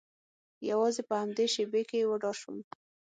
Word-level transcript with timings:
یوازې 0.69 1.01
په 1.09 1.15
همدې 1.21 1.45
شیبې 1.53 1.81
کې 1.89 2.09
وډار 2.09 2.35
شوم 2.41 2.57